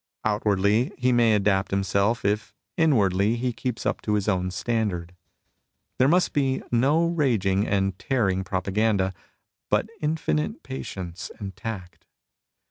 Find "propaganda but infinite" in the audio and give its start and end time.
8.43-10.63